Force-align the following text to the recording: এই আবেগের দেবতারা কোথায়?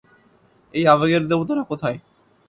এই 0.73 0.83
আবেগের 0.87 1.23
দেবতারা 1.27 1.63
কোথায়? 1.63 1.97